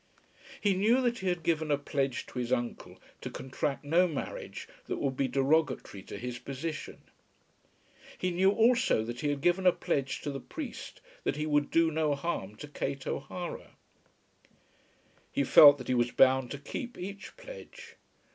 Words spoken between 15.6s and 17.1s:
that he was bound to keep